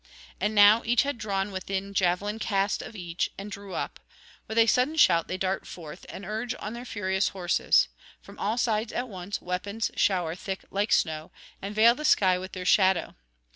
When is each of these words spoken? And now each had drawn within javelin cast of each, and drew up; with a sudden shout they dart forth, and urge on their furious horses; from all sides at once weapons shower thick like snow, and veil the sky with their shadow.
And 0.39 0.55
now 0.55 0.81
each 0.83 1.03
had 1.03 1.19
drawn 1.19 1.51
within 1.51 1.93
javelin 1.93 2.39
cast 2.39 2.81
of 2.81 2.95
each, 2.95 3.29
and 3.37 3.51
drew 3.51 3.75
up; 3.75 3.99
with 4.47 4.57
a 4.57 4.65
sudden 4.65 4.95
shout 4.95 5.27
they 5.27 5.37
dart 5.37 5.67
forth, 5.67 6.07
and 6.09 6.25
urge 6.25 6.55
on 6.57 6.73
their 6.73 6.85
furious 6.85 7.27
horses; 7.27 7.87
from 8.19 8.39
all 8.39 8.57
sides 8.57 8.91
at 8.93 9.07
once 9.09 9.43
weapons 9.43 9.91
shower 9.95 10.33
thick 10.33 10.65
like 10.71 10.91
snow, 10.91 11.29
and 11.61 11.75
veil 11.75 11.93
the 11.93 12.03
sky 12.03 12.39
with 12.39 12.53
their 12.53 12.65
shadow. 12.65 13.13